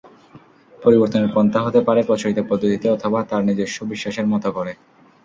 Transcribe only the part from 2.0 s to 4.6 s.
প্রচলিত পদ্ধতিতে অথবা তার নিজস্ব বিশ্বাসের মতো